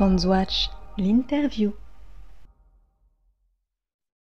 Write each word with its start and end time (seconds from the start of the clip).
Watch, 0.00 0.70
l'interview. 0.96 1.74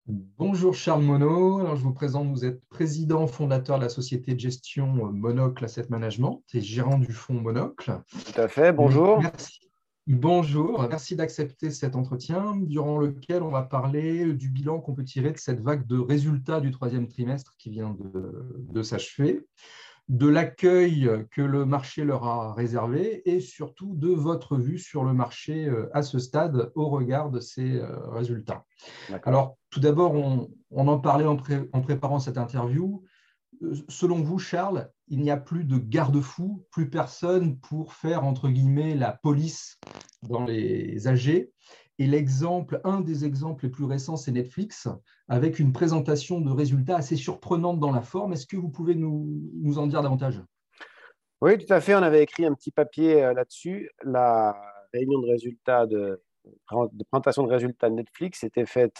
Bonjour 0.07 0.73
Charles 0.73 1.03
Monod, 1.03 1.61
Alors, 1.61 1.75
je 1.75 1.83
vous 1.83 1.93
présente, 1.93 2.29
vous 2.29 2.45
êtes 2.45 2.65
président 2.69 3.27
fondateur 3.27 3.77
de 3.77 3.83
la 3.83 3.89
société 3.89 4.33
de 4.33 4.39
gestion 4.39 4.87
Monocle 4.87 5.63
Asset 5.63 5.85
Management 5.89 6.41
et 6.55 6.61
gérant 6.61 6.97
du 6.97 7.11
fonds 7.11 7.39
Monocle. 7.39 8.01
Tout 8.09 8.41
à 8.41 8.47
fait, 8.47 8.73
bonjour. 8.73 9.21
Merci. 9.21 9.59
Bonjour, 10.07 10.87
merci 10.89 11.15
d'accepter 11.15 11.69
cet 11.69 11.95
entretien 11.95 12.55
durant 12.55 12.97
lequel 12.97 13.43
on 13.43 13.49
va 13.49 13.61
parler 13.61 14.33
du 14.33 14.49
bilan 14.49 14.79
qu'on 14.79 14.95
peut 14.95 15.03
tirer 15.03 15.31
de 15.31 15.37
cette 15.37 15.61
vague 15.61 15.85
de 15.85 15.99
résultats 15.99 16.59
du 16.59 16.71
troisième 16.71 17.07
trimestre 17.07 17.53
qui 17.59 17.69
vient 17.69 17.95
de, 17.99 18.51
de 18.57 18.81
s'achever 18.81 19.45
de 20.09 20.27
l'accueil 20.27 21.09
que 21.31 21.41
le 21.41 21.65
marché 21.65 22.05
leur 22.05 22.23
a 22.23 22.53
réservé 22.53 23.29
et 23.29 23.41
surtout 23.41 23.93
de 23.95 24.09
votre 24.09 24.57
vue 24.57 24.79
sur 24.79 25.03
le 25.03 25.13
marché 25.13 25.65
euh, 25.65 25.89
à 25.93 26.01
ce 26.01 26.17
stade 26.17 26.71
au 26.75 26.87
regard 26.87 27.29
de 27.29 27.41
ces 27.41 27.77
euh, 27.77 28.09
résultats. 28.09 28.65
Alors, 29.23 29.57
tout 29.69 29.81
d'abord, 29.81 30.13
on, 30.13 30.87
en 30.87 30.99
parlait 30.99 31.25
en, 31.25 31.35
préparant 31.35 32.19
cette 32.19 32.37
interview. 32.37 33.03
Euh, 33.61 33.73
selon 33.89 34.21
vous, 34.21 34.39
Charles, 34.39 34.89
il 35.09 35.19
n'y 35.19 35.31
a 35.31 35.37
plus 35.37 35.65
de 35.65 35.77
garde-fou, 35.77 36.65
plus 36.71 36.89
personne 36.89 37.59
pour 37.59 37.93
faire, 37.93 38.23
entre 38.23 38.47
guillemets, 38.47 38.95
la 38.95 39.11
police 39.11 39.77
dans 40.23 40.45
les 40.45 41.07
AG. 41.07 41.49
Et 41.99 42.05
l'exemple, 42.05 42.79
un 42.83 43.01
des 43.01 43.25
exemples 43.25 43.65
les 43.65 43.71
plus 43.71 43.85
récents, 43.85 44.17
c'est 44.17 44.31
Netflix, 44.31 44.87
avec 45.27 45.57
une 45.59 45.73
présentation 45.73 46.39
de 46.41 46.51
résultats 46.51 46.97
assez 46.97 47.15
surprenante 47.15 47.79
dans 47.79 47.91
la 47.91 48.01
forme. 48.01 48.33
Est-ce 48.33 48.45
que 48.45 48.57
vous 48.57 48.69
pouvez 48.69 48.93
nous, 48.93 49.77
en 49.77 49.87
dire 49.87 50.03
davantage? 50.03 50.41
Oui, 51.41 51.57
tout 51.57 51.71
à 51.73 51.81
fait. 51.81 51.95
On 51.95 52.03
avait 52.03 52.21
écrit 52.21 52.45
un 52.45 52.53
petit 52.53 52.71
papier 52.71 53.23
euh, 53.23 53.33
là-dessus. 53.33 53.89
La 54.03 54.55
réunion 54.93 55.21
de 55.21 55.27
résultats 55.27 55.85
de, 55.85 56.21
de 56.45 57.03
présentation 57.11 57.43
de 57.43 57.51
résultats 57.51 57.89
de 57.89 57.95
Netflix 57.95 58.43
était 58.43 58.65
faite 58.65 58.97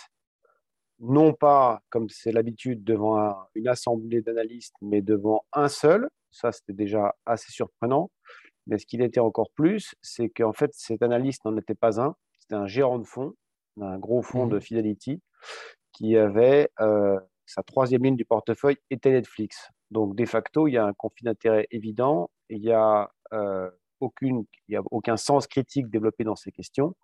non 0.99 1.33
pas, 1.33 1.81
comme 1.89 2.09
c'est 2.09 2.31
l'habitude, 2.31 2.83
devant 2.83 3.47
une 3.53 3.67
assemblée 3.67 4.21
d'analystes, 4.21 4.75
mais 4.81 5.01
devant 5.01 5.45
un 5.53 5.67
seul. 5.67 6.09
Ça, 6.31 6.51
c'était 6.51 6.73
déjà 6.73 7.15
assez 7.25 7.51
surprenant. 7.51 8.09
Mais 8.65 8.77
ce 8.79 8.85
qu'il 8.85 9.01
était 9.01 9.19
encore 9.19 9.51
plus, 9.51 9.95
c'est 10.01 10.29
qu'en 10.29 10.53
fait, 10.53 10.71
cet 10.73 11.01
analyste 11.01 11.45
n'en 11.45 11.55
était 11.57 11.75
pas 11.75 12.01
un 12.01 12.15
c'était 12.47 12.59
un 12.59 12.67
gérant 12.67 12.97
de 12.97 13.05
fonds, 13.05 13.33
un 13.81 13.99
gros 13.99 14.21
fonds 14.21 14.47
de 14.47 14.57
mmh. 14.57 14.61
Fidelity, 14.61 15.21
qui 15.91 16.15
avait 16.15 16.69
euh, 16.79 17.19
sa 17.45 17.61
troisième 17.61 18.03
ligne 18.03 18.15
du 18.15 18.25
portefeuille 18.25 18.77
était 18.89 19.11
Netflix. 19.11 19.69
Donc, 19.91 20.15
de 20.15 20.25
facto, 20.25 20.67
il 20.67 20.73
y 20.73 20.77
a 20.77 20.85
un 20.85 20.93
conflit 20.93 21.25
d'intérêt 21.25 21.67
évident, 21.71 22.29
il 22.49 22.61
n'y 22.61 22.71
a, 22.71 23.11
euh, 23.33 23.69
aucune, 23.99 24.45
il 24.67 24.77
a 24.77 24.81
aucun 24.91 25.17
sens 25.17 25.47
critique 25.47 25.89
développé 25.89 26.23
dans 26.23 26.35
ces 26.35 26.51
questions. 26.51 26.95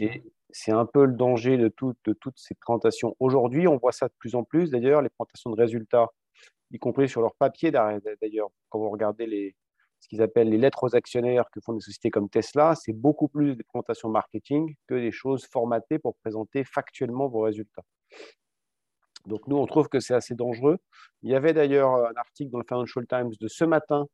Et 0.00 0.22
c'est 0.50 0.72
un 0.72 0.86
peu 0.86 1.04
le 1.04 1.14
danger 1.14 1.56
de, 1.56 1.72
de 2.04 2.12
toutes 2.12 2.38
ces 2.38 2.54
présentations. 2.54 3.16
Aujourd'hui, 3.18 3.66
on 3.66 3.78
voit 3.78 3.92
ça 3.92 4.06
de 4.06 4.14
plus 4.18 4.34
en 4.34 4.44
plus. 4.44 4.70
D'ailleurs, 4.70 5.02
les 5.02 5.08
présentations 5.08 5.50
de 5.50 5.56
résultats, 5.56 6.08
y 6.70 6.78
compris 6.78 7.08
sur 7.08 7.22
leur 7.22 7.34
papier, 7.36 7.70
d'ailleurs, 7.70 8.50
quand 8.68 8.78
vous 8.78 8.90
regardez 8.90 9.26
les, 9.26 9.56
ce 10.00 10.08
qu'ils 10.08 10.22
appellent 10.22 10.50
les 10.50 10.58
lettres 10.58 10.84
aux 10.84 10.94
actionnaires 10.94 11.50
que 11.50 11.60
font 11.60 11.72
des 11.72 11.80
sociétés 11.80 12.10
comme 12.10 12.28
Tesla, 12.28 12.74
c'est 12.74 12.92
beaucoup 12.92 13.28
plus 13.28 13.56
des 13.56 13.64
présentations 13.64 14.08
marketing 14.08 14.74
que 14.86 14.94
des 14.94 15.12
choses 15.12 15.46
formatées 15.46 15.98
pour 15.98 16.14
présenter 16.16 16.64
factuellement 16.64 17.28
vos 17.28 17.40
résultats. 17.40 17.82
Donc 19.26 19.46
nous, 19.48 19.56
on 19.56 19.66
trouve 19.66 19.88
que 19.88 19.98
c'est 19.98 20.14
assez 20.14 20.34
dangereux. 20.34 20.78
Il 21.22 21.30
y 21.30 21.34
avait 21.34 21.52
d'ailleurs 21.52 21.94
un 21.94 22.14
article 22.16 22.50
dans 22.50 22.58
le 22.58 22.64
Financial 22.68 23.06
Times 23.06 23.32
de 23.40 23.48
ce 23.48 23.64
matin 23.64 24.06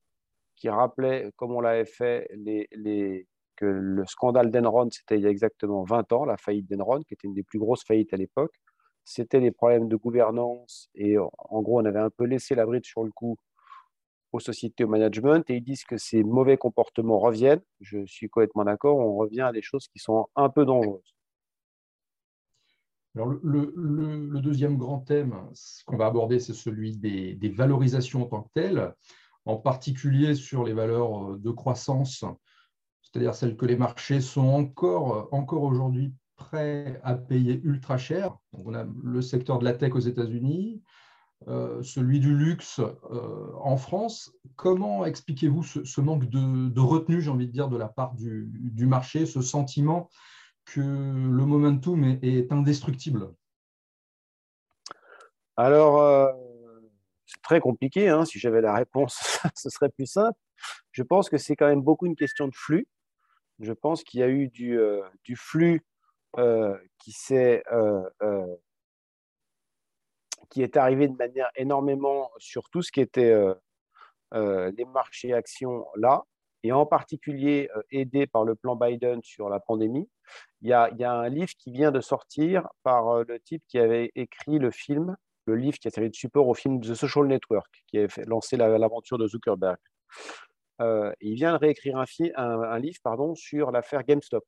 qui 0.56 0.68
rappelait, 0.68 1.30
comme 1.36 1.52
on 1.52 1.60
l'avait 1.60 1.84
fait, 1.84 2.28
que 3.56 3.66
le 3.66 4.06
scandale 4.06 4.50
d'Enron, 4.50 4.88
c'était 4.90 5.18
il 5.18 5.22
y 5.22 5.26
a 5.26 5.30
exactement 5.30 5.82
20 5.84 6.12
ans, 6.12 6.24
la 6.24 6.38
faillite 6.38 6.68
d'Enron, 6.70 7.02
qui 7.02 7.14
était 7.14 7.26
une 7.26 7.34
des 7.34 7.42
plus 7.42 7.58
grosses 7.58 7.84
faillites 7.84 8.14
à 8.14 8.16
l'époque. 8.16 8.54
C'était 9.04 9.40
des 9.40 9.50
problèmes 9.50 9.88
de 9.88 9.96
gouvernance 9.96 10.88
et 10.94 11.18
en 11.18 11.62
gros, 11.62 11.80
on 11.80 11.84
avait 11.84 11.98
un 12.00 12.10
peu 12.10 12.24
laissé 12.24 12.54
la 12.54 12.64
bride 12.64 12.86
sur 12.86 13.04
le 13.04 13.10
coup 13.10 13.36
aux 14.32 14.40
sociétés 14.40 14.84
au 14.84 14.88
management 14.88 15.48
et 15.50 15.56
ils 15.56 15.64
disent 15.64 15.84
que 15.84 15.98
ces 15.98 16.24
mauvais 16.24 16.56
comportements 16.56 17.18
reviennent. 17.18 17.62
Je 17.80 18.04
suis 18.06 18.28
complètement 18.28 18.64
d'accord, 18.64 18.98
on 18.98 19.14
revient 19.16 19.42
à 19.42 19.52
des 19.52 19.62
choses 19.62 19.88
qui 19.88 19.98
sont 19.98 20.26
un 20.36 20.48
peu 20.48 20.64
dangereuses. 20.64 21.14
Alors 23.14 23.28
le, 23.42 24.40
deuxième 24.40 24.78
grand 24.78 25.00
thème 25.00 25.36
qu'on 25.86 25.98
va 25.98 26.06
aborder, 26.06 26.38
c'est 26.40 26.54
celui 26.54 26.96
des, 26.96 27.34
des, 27.34 27.50
valorisations 27.50 28.22
en 28.22 28.26
tant 28.26 28.42
que 28.42 28.48
telles, 28.54 28.94
en 29.44 29.56
particulier 29.56 30.34
sur 30.34 30.64
les 30.64 30.72
valeurs 30.72 31.36
de 31.36 31.50
croissance, 31.50 32.24
c'est-à-dire 33.02 33.34
celles 33.34 33.56
que 33.56 33.66
les 33.66 33.76
marchés 33.76 34.22
sont 34.22 34.48
encore, 34.48 35.28
encore 35.30 35.62
aujourd'hui 35.62 36.14
prêts 36.36 37.00
à 37.04 37.14
payer 37.14 37.60
ultra 37.64 37.98
cher. 37.98 38.36
Donc 38.52 38.66
on 38.66 38.74
a 38.74 38.86
le 39.02 39.20
secteur 39.20 39.58
de 39.58 39.64
la 39.64 39.74
tech 39.74 39.94
aux 39.94 39.98
États-Unis, 39.98 40.82
euh, 41.48 41.82
celui 41.82 42.20
du 42.20 42.34
luxe 42.34 42.80
euh, 42.80 43.52
en 43.60 43.76
France. 43.76 44.32
Comment 44.56 45.04
expliquez-vous 45.04 45.62
ce, 45.62 46.00
manque 46.00 46.26
de, 46.28 46.80
retenue, 46.80 47.20
j'ai 47.20 47.30
envie 47.30 47.46
de 47.46 47.52
dire, 47.52 47.68
de 47.68 47.76
la 47.76 47.88
part 47.88 48.14
du, 48.14 48.86
marché, 48.86 49.26
ce 49.26 49.40
sentiment 49.40 50.08
que 50.64 50.80
le 50.80 51.46
momentum 51.46 52.04
est, 52.04 52.50
indestructible? 52.52 53.32
Alors, 55.56 56.00
euh, 56.00 56.30
c'est 57.26 57.42
très 57.42 57.60
compliqué. 57.60 58.08
Hein. 58.08 58.24
Si 58.24 58.38
j'avais 58.38 58.60
la 58.60 58.74
réponse, 58.74 59.40
ce 59.56 59.68
serait 59.70 59.90
plus 59.90 60.06
simple. 60.06 60.38
Je 60.92 61.02
pense 61.02 61.28
que 61.28 61.38
c'est 61.38 61.56
quand 61.56 61.68
même 61.68 61.82
beaucoup 61.82 62.06
une 62.06 62.16
question 62.16 62.46
de 62.46 62.54
flux. 62.54 62.86
Je 63.58 63.72
pense 63.72 64.04
qu'il 64.04 64.20
y 64.20 64.22
a 64.22 64.28
eu 64.28 64.48
du, 64.48 64.78
du 65.24 65.36
flux 65.36 65.84
qui 66.98 67.12
s'est 67.12 67.62
qui 70.52 70.62
est 70.62 70.76
arrivé 70.76 71.08
de 71.08 71.16
manière 71.16 71.50
énormément 71.56 72.30
sur 72.36 72.68
tout 72.68 72.82
ce 72.82 72.92
qui 72.92 73.00
était 73.00 73.30
euh, 73.30 73.54
euh, 74.34 74.70
les 74.76 74.84
marchés 74.84 75.32
actions 75.32 75.86
là, 75.96 76.24
et 76.62 76.72
en 76.72 76.84
particulier 76.84 77.70
euh, 77.74 77.82
aidé 77.90 78.26
par 78.26 78.44
le 78.44 78.54
plan 78.54 78.76
Biden 78.76 79.20
sur 79.22 79.48
la 79.48 79.60
pandémie. 79.60 80.10
Il 80.60 80.68
y, 80.68 80.74
a, 80.74 80.90
un 81.10 81.28
livre 81.30 81.52
qui 81.58 81.72
vient 81.72 81.90
de 81.90 82.00
sortir 82.00 82.68
par 82.82 83.24
le 83.24 83.40
type 83.40 83.62
qui 83.66 83.78
avait 83.78 84.12
écrit 84.14 84.58
le 84.58 84.70
film, 84.70 85.16
le 85.46 85.56
livre 85.56 85.78
qui 85.78 85.88
a 85.88 85.90
servi 85.90 86.10
de 86.10 86.14
support 86.14 86.46
au 86.46 86.54
film 86.54 86.80
The 86.82 86.94
Social 86.94 87.26
Network, 87.26 87.82
qui 87.86 87.98
a 87.98 88.06
lancé 88.26 88.56
l'aventure 88.56 89.18
de 89.18 89.26
Zuckerberg. 89.26 89.78
il 90.78 91.34
vient 91.34 91.52
de 91.52 91.58
réécrire 91.58 91.96
un, 91.96 92.04
un, 92.36 92.60
un 92.60 92.78
livre 92.78 92.98
pardon, 93.02 93.34
sur 93.34 93.72
l'affaire 93.72 94.04
GameStop. 94.04 94.44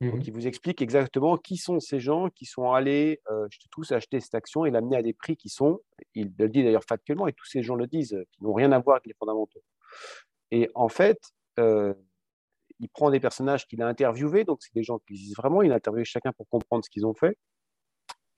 Donc, 0.00 0.14
mmh 0.14 0.22
il 0.26 0.32
vous 0.32 0.46
explique 0.46 0.80
exactement 0.80 1.36
qui 1.36 1.58
sont 1.58 1.78
ces 1.78 2.00
gens 2.00 2.30
qui 2.30 2.46
sont 2.46 2.72
allés 2.72 3.20
euh, 3.30 3.48
tous 3.70 3.92
acheter 3.92 4.20
cette 4.20 4.34
action 4.34 4.64
et 4.64 4.70
l'amener 4.70 4.96
à 4.96 5.02
des 5.02 5.12
prix 5.12 5.36
qui 5.36 5.50
sont, 5.50 5.80
il 6.14 6.32
le 6.38 6.48
dit 6.48 6.64
d'ailleurs 6.64 6.84
factuellement, 6.88 7.26
et 7.26 7.34
tous 7.34 7.44
ces 7.44 7.62
gens 7.62 7.74
le 7.74 7.86
disent, 7.86 8.16
qui 8.32 8.42
n'ont 8.42 8.54
rien 8.54 8.72
à 8.72 8.78
voir 8.78 8.96
avec 8.96 9.06
les 9.06 9.14
fondamentaux. 9.14 9.62
Et 10.50 10.70
en 10.74 10.88
fait, 10.88 11.18
euh, 11.58 11.92
il 12.78 12.88
prend 12.88 13.10
des 13.10 13.20
personnages 13.20 13.66
qu'il 13.66 13.82
a 13.82 13.86
interviewés, 13.86 14.44
donc 14.44 14.62
c'est 14.62 14.74
des 14.74 14.82
gens 14.82 14.98
qui 15.00 15.12
existent 15.12 15.40
vraiment, 15.42 15.60
il 15.60 15.70
a 15.70 15.74
interviewé 15.74 16.04
chacun 16.04 16.32
pour 16.32 16.48
comprendre 16.48 16.82
ce 16.82 16.88
qu'ils 16.88 17.04
ont 17.04 17.14
fait. 17.14 17.36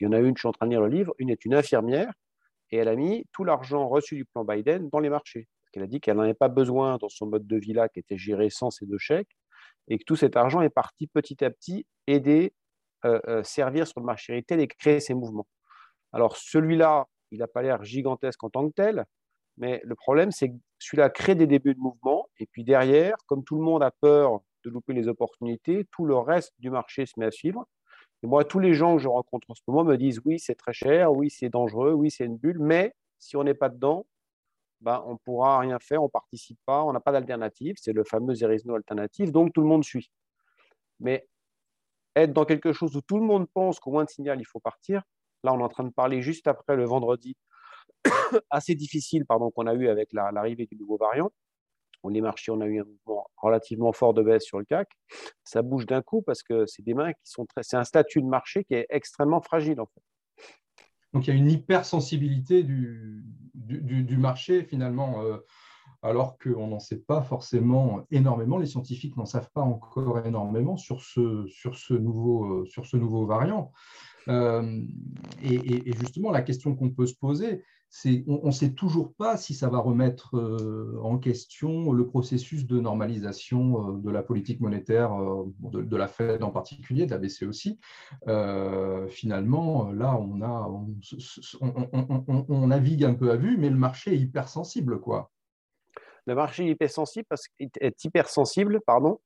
Il 0.01 0.05
y 0.05 0.07
en 0.09 0.13
a 0.13 0.19
une, 0.19 0.37
je 0.37 0.41
suis 0.41 0.49
en 0.49 0.53
train 0.53 0.67
de 0.67 0.73
lire 0.73 0.81
le 0.81 0.89
livre, 0.89 1.15
une 1.19 1.31
est 1.31 1.45
une 1.45 1.55
infirmière, 1.55 2.13
et 2.73 2.79
elle 2.79 2.89
a 2.89 2.97
mis 2.97 3.25
tout 3.33 3.45
l'argent 3.45 3.87
reçu 3.89 4.17
du 4.17 4.25
plan 4.25 4.45
Biden 4.45 4.89
dans 4.91 4.99
les 4.99 5.11
marchés. 5.11 5.47
Parce 5.61 5.71
qu'elle 5.71 5.83
a 5.85 5.87
dit 5.87 6.01
qu'elle 6.01 6.17
n'en 6.17 6.25
avait 6.25 6.35
pas 6.35 6.49
besoin 6.49 6.97
dans 6.99 7.09
son 7.09 7.27
mode 7.27 7.47
de 7.47 7.57
vie 7.57 7.73
là, 7.73 7.89
qui 7.89 8.01
était 8.01 8.19
géré 8.19 8.51
sans 8.51 8.71
ces 8.71 8.85
deux 8.85 8.99
chèques, 8.99 9.37
et 9.89 9.99
que 9.99 10.05
tout 10.05 10.17
cet 10.17 10.37
argent 10.37 10.63
est 10.63 10.71
parti 10.71 11.07
petit 11.07 11.45
à 11.45 11.51
petit 11.51 11.87
aider, 12.07 12.53
euh, 13.05 13.21
euh, 13.29 13.43
servir 13.43 13.87
sur 13.87 14.01
le 14.01 14.07
marché 14.07 14.35
retail 14.37 14.61
et 14.61 14.69
créer 14.69 15.01
ces 15.01 15.15
mouvements. 15.15 15.47
Alors 16.13 16.37
celui-là, 16.37 17.07
il 17.31 17.39
n'a 17.39 17.49
pas 17.49 17.63
l'air 17.63 17.83
gigantesque 17.83 18.43
en 18.45 18.51
tant 18.51 18.69
que 18.69 18.75
tel, 18.75 19.05
mais 19.57 19.81
le 19.85 19.95
problème, 19.95 20.31
c'est 20.31 20.51
que 20.51 20.57
celui-là 20.79 21.11
crée 21.11 21.35
des 21.35 21.47
débuts 21.47 21.75
de 21.75 21.81
mouvement, 21.81 22.29
et 22.39 22.47
puis 22.47 22.65
derrière, 22.65 23.17
comme 23.27 23.45
tout 23.45 23.57
le 23.57 23.63
monde 23.63 23.83
a 23.83 23.91
peur 23.91 24.41
de 24.65 24.71
louper 24.71 24.93
les 24.93 25.09
opportunités, 25.09 25.87
tout 25.91 26.05
le 26.05 26.17
reste 26.17 26.53
du 26.59 26.71
marché 26.71 27.07
se 27.07 27.19
met 27.19 27.27
à 27.27 27.31
suivre. 27.31 27.67
Et 28.23 28.27
moi, 28.27 28.45
tous 28.45 28.61
les 28.61 28.75
gens 28.75 28.97
que 28.97 29.03
je 29.03 29.09
rencontre 29.09 29.51
en 29.51 29.55
ce 29.55 29.63
moment 29.67 29.85
me 29.85 29.97
disent 29.97 30.21
oui, 30.25 30.39
c'est 30.39 30.55
très 30.55 30.73
cher, 30.73 31.13
oui, 31.13 31.31
c'est 31.31 31.49
dangereux, 31.49 31.93
oui, 31.93 32.11
c'est 32.11 32.25
une 32.25 32.37
bulle, 32.37 32.59
mais 32.61 32.95
si 33.19 33.37
on 33.37 33.45
n'est 33.45 33.55
pas 33.55 33.69
dedans, 33.69 34.07
ben, 34.83 35.03
on 35.07 35.13
ne 35.13 35.19
pourra 35.19 35.61
rien 35.61 35.79
faire, 35.79 36.03
on 36.03 36.07
ne 36.07 36.11
participe 36.11 36.59
pas, 36.67 36.83
on 36.83 36.93
n'a 36.93 37.01
pas 37.01 37.13
d'alternative. 37.13 37.77
C'est 37.79 37.93
le 37.93 38.05
fameux 38.05 38.35
no 38.65 38.75
alternative, 38.75 39.31
donc 39.31 39.53
tout 39.53 39.61
le 39.61 39.69
monde 39.69 39.85
suit. 39.85 40.11
Mais 41.01 41.27
être 42.17 42.33
dans 42.33 42.45
quelque 42.45 42.73
chose 42.73 42.97
où 42.97 43.01
tout 43.01 43.19
le 43.19 43.25
monde 43.25 43.47
pense 43.55 43.81
qu'au 43.81 43.93
moins 43.93 44.05
de 44.05 44.11
signal, 44.11 44.41
il 44.41 44.45
faut 44.45 44.61
partir, 44.61 45.03
là, 45.45 45.53
on 45.55 45.61
est 45.61 45.63
en 45.63 45.69
train 45.69 45.85
de 45.85 45.93
parler 45.93 46.21
juste 46.21 46.47
après 46.49 46.77
le 46.77 46.85
vendredi 46.85 47.37
assez 48.51 48.75
difficile 48.75 49.25
pardon, 49.27 49.51
qu'on 49.51 49.67
a 49.67 49.75
eu 49.75 49.89
avec 49.89 50.13
l'arrivée 50.13 50.67
du 50.67 50.77
nouveau 50.77 50.97
variant. 50.97 51.31
On 52.05 52.13
est 52.15 52.21
marché, 52.21 52.51
on 52.51 52.61
a 52.61 52.67
eu 52.67 52.81
un 52.81 52.85
mouvement 52.85 53.29
relativement 53.37 53.93
fort 53.93 54.13
de 54.15 54.23
baisse 54.23 54.43
sur 54.43 54.59
le 54.59 54.65
CAC. 54.65 54.89
Ça 55.45 55.63
bouge 55.63 55.87
d'un 55.87 56.03
coup 56.03 56.23
parce 56.23 56.43
que 56.43 56.67
c'est 56.67 56.83
des 56.83 56.95
mains 56.95 57.13
qui 57.13 57.31
sont 57.31 57.47
très. 57.47 57.63
C'est 57.63 57.77
un 57.77 57.85
statut 57.85 58.21
de 58.21 58.27
marché 58.27 58.65
qui 58.65 58.75
est 58.75 58.87
extrêmement 58.91 59.41
fragile 59.41 59.81
en 59.81 59.87
fait. 59.87 60.03
Donc 61.13 61.27
il 61.27 61.31
y 61.31 61.33
a 61.33 61.37
une 61.37 61.51
hypersensibilité 61.51 62.63
du, 62.63 63.25
marché 64.19 64.65
finalement. 64.65 65.23
Euh, 65.23 65.39
alors 66.05 66.37
qu'on 66.37 66.67
n'en 66.67 66.81
sait 66.81 66.99
pas 66.99 67.23
forcément 67.23 68.05
énormément. 68.11 68.59
Les 68.59 68.67
scientifiques 68.67 69.17
n'en 69.17 69.25
savent 69.25 69.51
pas 69.55 69.61
encore 69.61 70.27
énormément 70.27 70.77
sur 70.77 71.01
ce, 71.01 71.47
ce, 71.47 71.95
nouveau, 71.95 72.67
variant. 73.25 73.71
et, 74.29 74.33
et, 75.45 75.93
justement, 75.97 76.33
la 76.33 76.43
question 76.43 76.75
qu'on 76.75 76.91
peut 76.91 77.07
se 77.07 77.15
poser, 77.15 77.63
on 78.27 78.47
ne 78.47 78.51
sait 78.51 78.73
toujours 78.73 79.13
pas 79.15 79.37
si 79.37 79.55
ça 79.55 79.69
va 79.69 79.79
remettre 79.79 80.37
euh, 80.37 80.99
en 81.03 81.19
question 81.19 81.93
le 81.93 82.07
processus 82.07 82.67
de 82.67 82.81
normalisation 82.81 83.97
euh, 83.97 83.99
de 83.99 84.11
la 84.11 84.23
politique 84.23 84.61
monétaire, 84.61 85.13
euh, 85.13 85.45
de, 85.61 85.97
la 85.97 86.09
Fed 86.09 86.43
en 86.43 86.51
particulier, 86.51 87.05
de 87.05 87.11
la 87.11 87.19
BCE 87.19 87.43
aussi. 87.43 87.79
finalement, 89.11 89.93
là, 89.93 90.17
on, 90.17 90.41
a, 90.41 90.69
on, 91.61 92.67
navigue 92.67 93.05
un 93.05 93.15
peu 93.15 93.31
à 93.31 93.37
vue, 93.37 93.59
mais 93.59 93.69
le 93.69 93.77
marché 93.77 94.15
est 94.15 94.19
hypersensible. 94.19 94.99
Quoi. 94.99 95.31
Le 96.27 96.35
marché 96.35 96.67
est 96.67 96.71
hypersensible 96.71 97.27
parce, 97.29 97.49
est 97.59 98.05
hypersensible 98.05 98.81
pardon, 98.87 99.21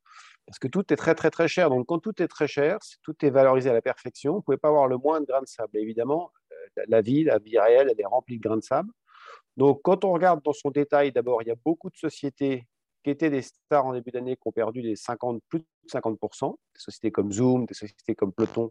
parce 0.47 0.59
que 0.59 0.69
tout 0.69 0.93
est 0.93 0.97
très, 0.97 1.15
très, 1.15 1.31
très 1.31 1.47
cher. 1.47 1.71
Donc, 1.71 1.87
quand 1.87 2.01
tout 2.01 2.21
est 2.21 2.29
très 2.29 2.49
cher, 2.49 2.79
tout 3.03 3.15
est 3.25 3.31
valorisé 3.31 3.71
à 3.71 3.75
la 3.75 3.83
perfection, 3.83 4.33
vous 4.33 4.39
ne 4.39 4.43
pouvez 4.43 4.57
pas 4.57 4.69
avoir 4.69 4.89
le 4.89 4.97
moins 4.97 5.21
de 5.21 5.27
grains 5.27 5.43
de 5.43 5.47
sable. 5.47 5.77
évidemment, 5.77 6.33
la 6.89 7.01
vie, 7.01 7.25
la 7.25 7.39
vie 7.39 7.59
réelle, 7.59 7.89
elle 7.91 8.01
est 8.01 8.07
remplie 8.07 8.39
de 8.39 8.43
grains 8.43 8.57
de 8.57 8.63
sable. 8.63 8.91
Donc, 9.57 9.81
quand 9.83 10.05
on 10.05 10.13
regarde 10.13 10.43
dans 10.45 10.53
son 10.53 10.71
détail, 10.71 11.13
d'abord, 11.13 11.43
il 11.43 11.49
y 11.49 11.51
a 11.51 11.57
beaucoup 11.65 11.91
de 11.91 11.97
sociétés 11.97 12.67
qui 13.03 13.11
étaient 13.11 13.31
des 13.31 13.43
stars 13.43 13.87
en 13.87 13.93
début 13.93 14.11
d'année 14.11 14.37
qui 14.37 14.43
ont 14.47 14.53
perdu 14.53 14.83
des 14.83 14.97
50, 14.97 15.43
plus 15.49 15.61
de 15.61 15.67
50%, 15.89 16.51
des 16.75 16.81
sociétés 16.81 17.11
comme 17.11 17.33
Zoom, 17.33 17.67
des 17.67 17.75
sociétés 17.75 18.15
comme 18.15 18.33
Peloton, 18.33 18.71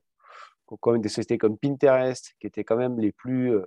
des 0.97 1.09
sociétés 1.09 1.37
comme 1.37 1.57
Pinterest, 1.57 2.33
qui 2.39 2.47
étaient 2.47 2.63
quand 2.63 2.75
même 2.75 2.99
les 2.99 3.11
plus, 3.11 3.55
euh, 3.55 3.65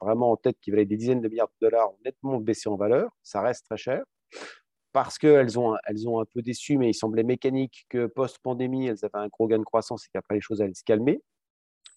vraiment 0.00 0.32
en 0.32 0.36
tête, 0.36 0.58
qui 0.60 0.70
valaient 0.70 0.86
des 0.86 0.96
dizaines 0.96 1.20
de 1.20 1.28
milliards 1.28 1.48
de 1.60 1.66
dollars, 1.66 1.90
ont 1.90 1.98
nettement 2.04 2.38
baissé 2.38 2.68
en 2.68 2.76
valeur. 2.76 3.10
Ça 3.22 3.40
reste 3.40 3.66
très 3.66 3.76
cher 3.76 4.04
parce 4.92 5.18
qu'elles 5.18 5.58
ont, 5.58 5.76
elles 5.84 6.08
ont 6.08 6.20
un 6.20 6.24
peu 6.24 6.40
déçu, 6.40 6.78
mais 6.78 6.88
il 6.88 6.94
semblait 6.94 7.22
mécanique 7.22 7.84
que 7.90 8.06
post-pandémie, 8.06 8.86
elles 8.86 9.04
avaient 9.04 9.24
un 9.24 9.28
gros 9.28 9.46
gain 9.46 9.58
de 9.58 9.62
croissance 9.62 10.06
et 10.06 10.08
qu'après 10.10 10.36
les 10.36 10.40
choses 10.40 10.62
allaient 10.62 10.72
se 10.72 10.84
calmer. 10.84 11.20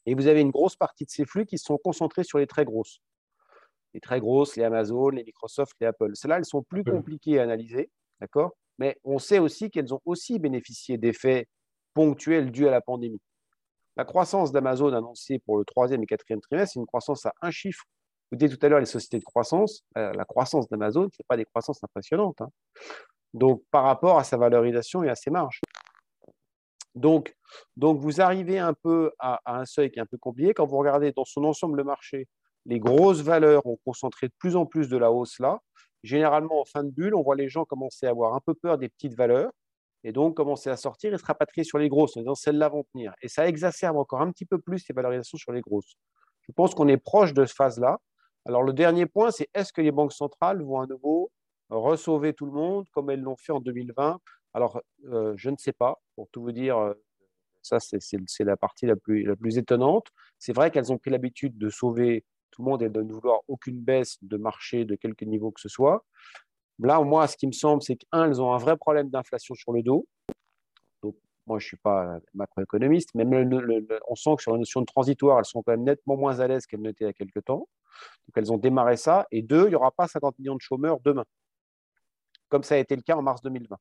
Et 0.06 0.16
vous 0.16 0.28
avez 0.28 0.42
une 0.42 0.52
grosse 0.52 0.76
partie 0.76 1.06
de 1.06 1.10
ces 1.10 1.26
flux 1.26 1.46
qui 1.46 1.58
sont 1.58 1.78
concentrés 1.78 2.24
sur 2.24 2.38
les 2.40 2.48
très 2.48 2.66
grosses. 2.66 3.00
Les 3.94 4.00
très 4.00 4.20
grosses, 4.20 4.56
les 4.56 4.64
Amazon, 4.64 5.10
les 5.10 5.24
Microsoft, 5.24 5.74
les 5.80 5.88
Apple. 5.88 6.12
Celles-là, 6.14 6.38
elles 6.38 6.46
sont 6.46 6.64
plus 6.64 6.84
compliquées 6.84 7.40
à 7.40 7.44
analyser, 7.44 7.90
d'accord? 8.20 8.56
Mais 8.78 8.98
on 9.04 9.20
sait 9.20 9.40
aussi 9.40 9.70
qu'elles 9.70 9.94
ont 9.94 10.02
aussi 10.06 10.40
bénéficié 10.40 10.98
d'effets 10.98 11.48
ponctuels 11.94 12.52
dus 12.52 12.68
à 12.68 12.72
la 12.72 12.82
pandémie. 12.82 13.22
La 13.98 14.06
croissance 14.06 14.52
d'Amazon 14.52 14.94
annoncée 14.94 15.40
pour 15.40 15.58
le 15.58 15.66
troisième 15.66 16.02
et 16.04 16.06
quatrième 16.06 16.40
trimestre, 16.40 16.74
c'est 16.74 16.80
une 16.80 16.86
croissance 16.86 17.26
à 17.26 17.34
un 17.42 17.52
chiffre. 17.52 17.84
Vous 18.32 18.38
dites 18.38 18.58
tout 18.58 18.66
à 18.66 18.70
l'heure 18.70 18.80
les 18.80 18.86
sociétés 18.86 19.20
de 19.20 19.26
croissance, 19.26 19.84
euh, 19.98 20.14
la 20.14 20.24
croissance 20.24 20.70
d'Amazon, 20.70 21.10
ce 21.12 21.22
n'est 21.22 21.26
pas 21.28 21.36
des 21.36 21.46
croissances 21.46 21.84
impressionnantes. 21.84 22.40
Hein. 22.42 22.50
Donc, 23.34 23.62
par 23.72 23.84
rapport 23.84 24.18
à 24.18 24.24
sa 24.24 24.38
valorisation 24.38 25.04
et 25.04 25.10
à 25.10 25.16
ses 25.16 25.32
marges. 25.32 25.60
Donc, 26.96 27.36
donc, 27.78 28.00
vous 28.00 28.22
arrivez 28.22 28.60
un 28.60 28.74
peu 28.74 29.12
à, 29.20 29.40
un 29.46 29.66
seuil 29.66 29.92
qui 29.92 30.00
est 30.00 30.02
un 30.02 30.06
peu 30.06 30.18
compliqué. 30.18 30.54
Quand 30.54 30.66
vous 30.66 30.78
regardez 30.78 31.12
dans 31.12 31.26
son 31.26 31.44
ensemble 31.44 31.78
le 31.78 31.84
marché, 31.84 32.28
les 32.66 32.80
grosses 32.80 33.22
valeurs 33.22 33.66
ont 33.66 33.78
concentré 33.86 34.28
de 34.28 34.34
plus 34.38 34.56
en 34.56 34.66
plus 34.66 34.90
de 34.90 34.98
la 34.98 35.12
hausse 35.12 35.40
là. 35.40 35.60
Généralement, 36.04 36.62
en 36.62 36.66
fin 36.66 36.84
de 36.84 36.90
bulle, 36.90 37.16
on 37.16 37.22
voit 37.22 37.36
les 37.36 37.50
gens 37.50 37.66
commencer 37.66 38.06
à 38.06 38.10
avoir 38.10 38.34
un 38.34 38.40
peu 38.46 38.54
peur 38.54 38.78
des 38.78 38.90
petites 38.90 39.16
valeurs 39.16 39.52
et 40.04 40.12
donc 40.12 40.38
commencer 40.38 40.70
à 40.70 40.78
sortir 40.78 41.14
et 41.14 41.18
se 41.18 41.26
rapatrier 41.26 41.66
sur 41.66 41.78
les 41.78 41.90
grosses 41.90 42.16
en 42.16 42.22
disant 42.22 42.36
celles-là 42.36 42.70
vont 42.70 42.86
tenir. 42.94 43.14
Et 43.22 43.28
ça 43.28 43.48
exacerbe 43.48 43.98
encore 43.98 44.22
un 44.22 44.32
petit 44.32 44.46
peu 44.46 44.60
plus 44.60 44.88
les 44.88 44.94
valorisations 44.94 45.38
sur 45.38 45.52
les 45.52 45.62
grosses. 45.62 45.96
Je 46.48 46.54
pense 46.54 46.74
qu'on 46.74 46.88
est 46.88 46.98
proche 46.98 47.34
de 47.34 47.46
cette 47.46 47.56
phase-là. 47.56 48.00
Alors, 48.46 48.64
le 48.64 48.72
dernier 48.72 49.06
point, 49.06 49.32
c'est 49.32 49.50
est-ce 49.54 49.74
que 49.74 49.82
les 49.82 49.92
banques 49.92 50.14
centrales 50.14 50.64
vont 50.64 50.80
à 50.80 50.88
nouveau 50.88 51.32
ressauver 51.70 52.34
tout 52.34 52.46
le 52.46 52.52
monde 52.52 52.86
comme 52.92 53.10
elles 53.10 53.22
l'ont 53.22 53.38
fait 53.38 53.52
en 53.52 53.60
2020 53.60 54.20
alors, 54.54 54.82
euh, 55.06 55.34
je 55.36 55.50
ne 55.50 55.58
sais 55.58 55.74
pas, 55.74 56.00
pour 56.16 56.30
tout 56.30 56.42
vous 56.42 56.52
dire, 56.52 56.78
euh, 56.78 56.94
ça 57.62 57.78
c'est 57.80 58.44
la 58.44 58.58
partie 58.58 58.86
la 58.86 58.96
plus, 58.96 59.24
la 59.24 59.36
plus 59.36 59.58
étonnante. 59.58 60.08
C'est 60.40 60.54
vrai 60.54 60.72
qu'elles 60.72 60.92
ont 60.92 60.98
pris 60.98 61.12
l'habitude 61.12 61.58
de 61.58 61.70
sauver 61.70 62.26
tout 62.52 62.64
le 62.64 62.70
monde 62.70 62.82
et 62.82 62.90
de 62.90 63.02
ne 63.02 63.14
vouloir 63.14 63.42
aucune 63.48 63.80
baisse 63.80 64.18
de 64.22 64.38
marché 64.38 64.86
de 64.86 64.96
quelque 64.96 65.26
niveau 65.26 65.52
que 65.52 65.62
ce 65.62 65.70
soit. 65.70 66.06
Là, 66.80 67.02
moi, 67.02 67.28
ce 67.28 67.38
qui 67.38 67.48
me 67.48 67.52
semble, 67.52 67.82
c'est 67.84 67.98
qu'un, 67.98 68.26
elles 68.26 68.42
ont 68.42 68.54
un 68.54 68.58
vrai 68.58 68.78
problème 68.78 69.10
d'inflation 69.10 69.54
sur 69.54 69.74
le 69.74 69.84
dos. 69.84 70.08
Donc, 71.04 71.16
moi, 71.46 71.60
je 71.60 71.66
ne 71.66 71.68
suis 71.68 71.78
pas 71.78 72.20
macroéconomiste, 72.34 73.10
mais 73.16 73.26
on 74.08 74.16
sent 74.16 74.36
que 74.38 74.42
sur 74.42 74.54
la 74.54 74.60
notion 74.60 74.82
de 74.82 74.86
transitoire, 74.86 75.40
elles 75.40 75.46
sont 75.46 75.62
quand 75.62 75.74
même 75.74 75.84
nettement 75.84 76.16
moins 76.16 76.40
à 76.40 76.48
l'aise 76.48 76.66
qu'elles 76.66 76.82
n'étaient 76.82 77.04
il 77.04 77.08
y 77.08 77.10
a 77.10 77.14
quelques 77.14 77.44
temps. 77.44 77.68
Donc, 78.28 78.38
elles 78.38 78.52
ont 78.54 78.58
démarré 78.58 78.96
ça. 78.96 79.28
Et 79.32 79.42
deux, 79.42 79.66
il 79.66 79.70
n'y 79.70 79.76
aura 79.76 79.92
pas 79.92 80.08
50 80.08 80.40
millions 80.40 80.56
de 80.56 80.62
chômeurs 80.62 81.00
demain, 81.02 81.26
comme 82.48 82.64
ça 82.64 82.76
a 82.76 82.78
été 82.78 82.96
le 82.96 83.02
cas 83.02 83.16
en 83.16 83.22
mars 83.22 83.42
2020. 83.42 83.78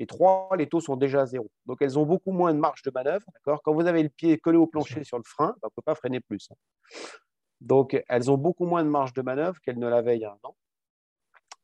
Et 0.00 0.06
trois, 0.06 0.48
les 0.56 0.66
taux 0.66 0.80
sont 0.80 0.96
déjà 0.96 1.20
à 1.20 1.26
zéro. 1.26 1.50
Donc, 1.66 1.82
elles 1.82 1.98
ont 1.98 2.06
beaucoup 2.06 2.32
moins 2.32 2.54
de 2.54 2.58
marge 2.58 2.80
de 2.80 2.90
manœuvre. 2.90 3.26
Quand 3.44 3.74
vous 3.74 3.86
avez 3.86 4.02
le 4.02 4.08
pied 4.08 4.38
collé 4.38 4.56
au 4.56 4.66
plancher 4.66 5.04
sur 5.04 5.18
le 5.18 5.24
frein, 5.26 5.54
on 5.62 5.66
ne 5.66 5.70
peut 5.76 5.82
pas 5.84 5.94
freiner 5.94 6.20
plus. 6.20 6.48
Hein. 6.50 6.54
Donc, 7.60 8.02
elles 8.08 8.30
ont 8.30 8.38
beaucoup 8.38 8.64
moins 8.64 8.82
de 8.82 8.88
marge 8.88 9.12
de 9.12 9.20
manœuvre 9.20 9.60
qu'elles 9.60 9.78
ne 9.78 9.86
l'avaient 9.86 10.16
il 10.16 10.22
y 10.22 10.24
a 10.24 10.32
un 10.32 10.38
an, 10.42 10.56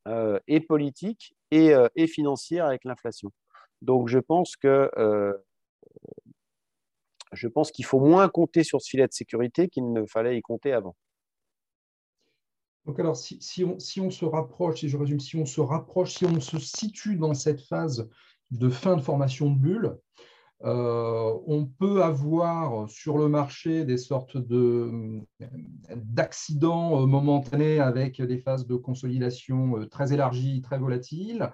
euh, 0.08 0.38
et 0.48 0.60
politique 0.60 1.34
et, 1.50 1.74
euh, 1.74 1.88
et 1.96 2.06
financière 2.06 2.66
avec 2.66 2.84
l'inflation. 2.84 3.32
Donc, 3.80 4.08
je 4.08 4.18
pense 4.18 4.54
que 4.56 4.90
euh, 4.98 5.32
je 7.32 7.48
pense 7.48 7.70
qu'il 7.70 7.86
faut 7.86 8.00
moins 8.00 8.28
compter 8.28 8.64
sur 8.64 8.82
ce 8.82 8.90
filet 8.90 9.06
de 9.06 9.14
sécurité 9.14 9.68
qu'il 9.68 9.90
ne 9.94 10.04
fallait 10.04 10.36
y 10.36 10.42
compter 10.42 10.74
avant. 10.74 10.94
Donc 12.86 13.00
alors, 13.00 13.16
si, 13.16 13.64
on, 13.64 13.78
si, 13.80 14.00
on, 14.00 14.10
se 14.10 14.24
rapproche, 14.24 14.80
si 14.80 14.88
je 14.88 14.96
résume, 14.96 15.18
si 15.18 15.36
on 15.36 15.44
se 15.44 15.60
rapproche, 15.60 16.14
si 16.14 16.24
on 16.24 16.40
se 16.40 16.58
situe 16.58 17.16
dans 17.16 17.34
cette 17.34 17.60
phase 17.60 18.08
de 18.52 18.68
fin 18.68 18.96
de 18.96 19.02
formation 19.02 19.50
de 19.50 19.58
bulle, 19.58 19.98
euh, 20.64 21.38
on 21.46 21.66
peut 21.66 22.02
avoir 22.02 22.88
sur 22.88 23.18
le 23.18 23.28
marché 23.28 23.84
des 23.84 23.98
sortes 23.98 24.38
d'accidents 25.94 27.02
euh, 27.02 27.06
momentanés 27.06 27.78
avec 27.78 28.22
des 28.22 28.38
phases 28.38 28.66
de 28.66 28.74
consolidation 28.74 29.76
euh, 29.76 29.86
très 29.86 30.14
élargies, 30.14 30.62
très 30.62 30.78
volatiles, 30.78 31.52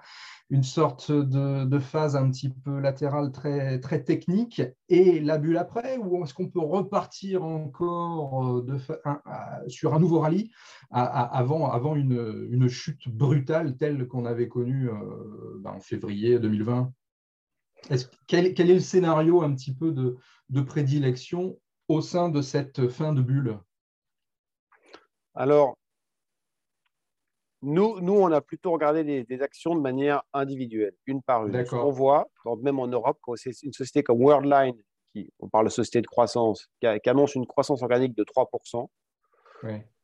une 0.49 0.63
sorte 0.63 1.11
de, 1.11 1.79
phase 1.79 2.15
un 2.15 2.29
petit 2.29 2.49
peu 2.49 2.79
latérale 2.79 3.33
très, 3.33 3.79
technique. 4.03 4.61
Et 4.87 5.19
la 5.19 5.37
bulle 5.37 5.57
après, 5.57 5.97
ou 5.97 6.23
est-ce 6.23 6.33
qu'on 6.33 6.49
peut 6.49 6.61
repartir 6.61 7.43
encore 7.43 8.63
sur 9.67 9.93
un 9.93 9.99
nouveau 9.99 10.19
rallye 10.19 10.51
avant, 10.91 11.95
une 11.95 12.67
chute 12.69 13.09
brutale 13.09 13.75
telle 13.75 14.07
qu'on 14.07 14.25
avait 14.25 14.47
connue 14.47 14.89
ben, 15.59 15.71
en 15.71 15.79
février 15.79 16.39
2020 16.39 16.93
quel, 18.27 18.45
est 18.47 18.63
le 18.63 18.79
scénario 18.79 19.41
un 19.41 19.53
petit 19.53 19.73
peu 19.73 19.91
de, 19.91 20.61
prédilection 20.61 21.57
au 21.87 22.01
sein 22.01 22.29
de 22.29 22.41
cette 22.41 22.87
fin 22.87 23.13
de 23.13 23.21
bulle? 23.21 23.59
Alors, 25.35 25.77
nous, 27.61 27.99
nous, 28.01 28.13
on 28.13 28.31
a 28.31 28.41
plutôt 28.41 28.71
regardé 28.71 29.23
des, 29.23 29.41
actions 29.41 29.75
de 29.75 29.81
manière 29.81 30.23
individuelle, 30.33 30.93
une 31.05 31.21
par 31.21 31.47
une. 31.47 31.65
On 31.71 31.91
voit, 31.91 32.29
même 32.61 32.79
en 32.79 32.87
Europe, 32.87 33.17
quand 33.21 33.35
c'est 33.35 33.51
une 33.63 33.73
société 33.73 34.03
comme 34.03 34.21
Worldline, 34.21 34.75
qui, 35.13 35.31
on 35.39 35.47
parle 35.47 35.65
de 35.65 35.71
société 35.71 36.01
de 36.01 36.07
croissance, 36.07 36.69
qui, 36.81 37.09
annonce 37.09 37.35
une 37.35 37.47
croissance 37.47 37.81
organique 37.81 38.15
de 38.15 38.23
3%, 38.23 38.87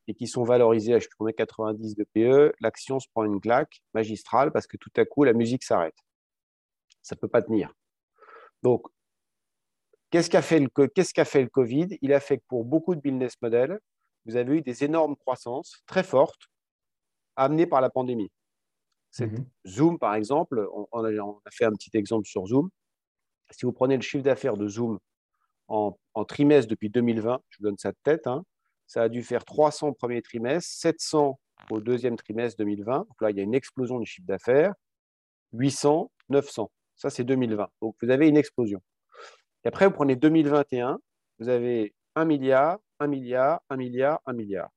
et 0.08 0.16
qui 0.16 0.26
sont 0.26 0.44
valorisées 0.44 0.94
à, 0.96 1.00
je 1.00 1.06
sais 1.06 1.34
90 1.34 1.96
de 1.96 2.06
PE, 2.14 2.54
l'action 2.62 3.00
se 3.00 3.08
prend 3.14 3.26
une 3.26 3.40
claque 3.40 3.82
magistrale 3.94 4.52
parce 4.52 4.66
que 4.66 4.78
tout 4.78 4.90
à 4.96 5.06
coup, 5.06 5.24
la 5.24 5.34
musique 5.34 5.64
s'arrête 5.64 5.96
ça 7.02 7.16
ne 7.16 7.20
peut 7.20 7.28
pas 7.28 7.42
tenir. 7.42 7.74
Donc, 8.64 8.86
qu'est-ce 10.12 10.30
qu'a 10.30 10.42
fait, 10.42 10.60
fait, 11.26 11.42
le 11.42 11.50
Covid? 11.50 11.98
Il 12.02 12.14
a 12.14 12.20
fait 12.20 12.38
que 12.38 12.44
pour 12.48 12.66
beaucoup 12.66 12.96
de 12.96 13.02
business 13.02 13.36
models, 13.42 13.80
vous 14.26 14.36
avez 14.36 14.58
eu 14.58 14.62
des 14.62 14.84
énormes 14.84 15.16
croissances 15.16 15.82
très 15.86 16.04
fortes 16.04 16.50
amenées 17.36 17.68
par 17.68 17.82
la 17.82 17.90
pandémie. 17.90 18.32
Mhm. 19.20 19.46
Zoom, 19.66 20.00
par 20.00 20.14
exemple, 20.16 20.68
on, 20.92 21.04
a, 21.04 21.12
fait 21.52 21.66
un 21.66 21.72
petit 21.72 21.90
exemple 21.94 22.28
sur 22.28 22.46
Zoom. 22.46 22.70
Si 23.52 23.66
vous 23.66 23.72
prenez 23.72 23.96
le 23.96 24.02
chiffre 24.02 24.24
d'affaires 24.24 24.58
de 24.58 24.68
Zoom 24.68 25.00
en, 25.68 25.98
trimestre 26.28 26.70
depuis 26.70 26.90
2020, 26.90 27.42
je 27.50 27.58
vous 27.58 27.64
donne 27.64 27.78
ça 27.78 27.92
de 27.92 27.98
tête, 28.04 28.28
hein, 28.28 28.44
ça 28.86 29.04
a 29.04 29.10
dû 29.10 29.24
faire 29.24 29.46
300 29.46 29.90
au 29.90 29.94
premier 29.94 30.22
trimestre, 30.22 30.70
700 30.72 31.40
au 31.72 31.80
deuxième 31.80 32.18
trimestre 32.18 32.58
2020. 32.58 33.00
Donc 33.00 33.22
là, 33.22 33.32
il 33.32 33.38
y 33.38 33.40
a 33.40 33.44
une 33.44 33.56
explosion 33.56 34.00
du 34.00 34.06
chiffre 34.06 34.28
d'affaires, 34.28 34.74
800, 35.54 36.12
900. 36.30 36.70
Ça, 37.00 37.10
c'est 37.10 37.24
2020. 37.24 37.70
Donc, 37.82 37.96
vous 38.02 38.10
avez 38.10 38.28
une 38.28 38.36
explosion. 38.36 38.82
Et 39.64 39.70
après, 39.70 39.88
vous 39.88 39.94
prenez 39.94 40.18
2021, 40.18 41.00
vous 41.40 41.48
avez 41.48 41.96
1 42.16 42.26
milliard, 42.26 42.78
1 43.00 43.08
milliard, 43.08 43.62
1 43.70 43.78
milliard, 43.78 44.20
1 44.26 44.34
milliard. 44.34 44.70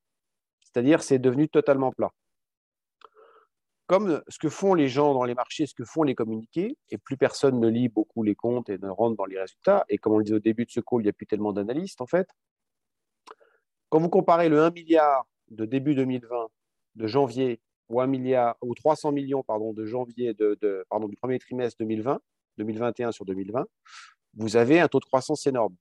C'est-à-dire, 0.60 1.02
c'est 1.02 1.18
devenu 1.18 1.48
totalement 1.48 1.90
plat. 1.90 2.10
Comme 3.88 4.22
ce 4.28 4.38
que 4.38 4.48
font 4.48 4.74
les 4.74 4.88
gens 4.88 5.14
dans 5.14 5.24
les 5.24 5.34
marchés, 5.34 5.66
ce 5.66 5.74
que 5.74 5.84
font 5.84 6.04
les 6.04 6.14
communiqués, 6.14 6.78
et 6.90 6.96
plus 6.96 7.16
personne 7.16 7.58
ne 7.58 7.68
lit 7.68 7.88
beaucoup 7.88 8.22
les 8.22 8.36
comptes 8.36 8.70
et 8.70 8.78
ne 8.78 8.88
rentre 8.88 9.16
dans 9.16 9.26
les 9.26 9.40
résultats, 9.40 9.84
et 9.88 9.98
comme 9.98 10.12
on 10.12 10.18
le 10.18 10.24
disait 10.24 10.36
au 10.36 10.40
début 10.40 10.64
de 10.64 10.70
ce 10.70 10.78
call, 10.78 11.00
il 11.00 11.04
n'y 11.04 11.10
a 11.10 11.12
plus 11.12 11.26
tellement 11.26 11.52
d'analystes, 11.52 12.00
en 12.00 12.06
fait. 12.06 12.28
Quand 13.88 13.98
vous 13.98 14.08
comparez 14.08 14.48
le 14.48 14.62
1 14.62 14.70
milliard 14.70 15.26
de 15.48 15.64
début 15.64 15.96
2020, 15.96 16.48
de 16.94 17.06
janvier 17.08 17.60
ou, 17.88 18.00
1 18.00 18.06
milliard, 18.06 18.56
ou 18.62 18.74
300 18.74 19.12
millions 19.12 19.42
pardon, 19.42 19.72
de 19.72 19.84
janvier 19.84 20.34
de, 20.34 20.86
pardon, 20.88 21.08
du 21.08 21.16
premier 21.16 21.38
trimestre 21.38 21.76
2020, 21.80 22.20
2021 22.58 23.12
sur 23.12 23.24
2020, 23.24 23.66
vous 24.34 24.56
avez 24.56 24.80
un 24.80 24.88
taux 24.88 25.00
de 25.00 25.04
croissance 25.04 25.46
énorme. 25.46 25.74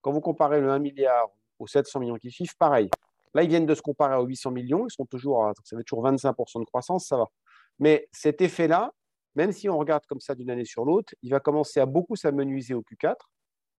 Quand 0.00 0.12
vous 0.12 0.20
comparez 0.20 0.60
le 0.60 0.70
1 0.70 0.78
milliard 0.78 1.28
aux 1.58 1.66
700 1.66 2.00
millions 2.00 2.16
qui 2.16 2.30
suivent, 2.30 2.56
pareil. 2.56 2.88
Là, 3.34 3.42
ils 3.42 3.48
viennent 3.48 3.66
de 3.66 3.74
se 3.74 3.82
comparer 3.82 4.16
aux 4.16 4.24
800 4.24 4.52
millions, 4.52 4.86
ils 4.86 4.92
sont 4.92 5.04
toujours 5.04 5.52
ça 5.64 5.76
va 5.76 5.82
toujours 5.82 6.04
25% 6.06 6.60
de 6.60 6.64
croissance, 6.64 7.06
ça 7.06 7.16
va. 7.16 7.26
Mais 7.78 8.08
cet 8.12 8.40
effet-là, 8.40 8.92
même 9.34 9.52
si 9.52 9.68
on 9.68 9.76
regarde 9.78 10.04
comme 10.06 10.20
ça 10.20 10.34
d'une 10.34 10.50
année 10.50 10.64
sur 10.64 10.84
l'autre, 10.84 11.14
il 11.22 11.30
va 11.30 11.40
commencer 11.40 11.80
à 11.80 11.86
beaucoup 11.86 12.16
s'amenuiser 12.16 12.74
au 12.74 12.82
Q4, 12.82 13.16